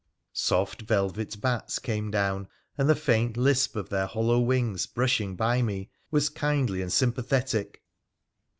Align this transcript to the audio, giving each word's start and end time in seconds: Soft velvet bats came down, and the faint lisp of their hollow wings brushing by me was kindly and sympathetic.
Soft 0.33 0.81
velvet 0.81 1.39
bats 1.39 1.77
came 1.77 2.09
down, 2.09 2.47
and 2.75 2.89
the 2.89 2.95
faint 2.95 3.37
lisp 3.37 3.75
of 3.75 3.89
their 3.89 4.07
hollow 4.07 4.39
wings 4.39 4.87
brushing 4.87 5.35
by 5.35 5.61
me 5.61 5.91
was 6.09 6.27
kindly 6.27 6.81
and 6.81 6.91
sympathetic. 6.91 7.83